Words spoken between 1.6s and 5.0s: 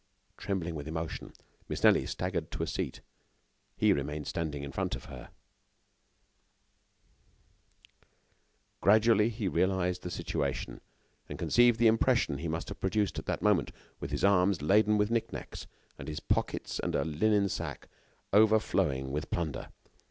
Miss Nelly staggered to a seat. He remained standing in front